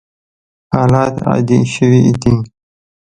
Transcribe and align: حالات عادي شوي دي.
حالات 0.73 1.15
عادي 1.29 1.59
شوي 1.73 2.01
دي. 2.21 2.33